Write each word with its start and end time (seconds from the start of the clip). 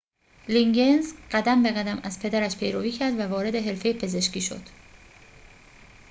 لیگینز 0.47 1.13
قدم 1.31 1.63
به 1.63 1.71
قدم 1.71 1.99
از 2.03 2.19
پدرش 2.19 2.57
پیروی 2.57 2.91
کرد 2.91 3.19
و 3.19 3.31
وارد 3.31 3.55
حرفه 3.55 3.93
پزشکی 3.93 4.41
شد 4.41 4.61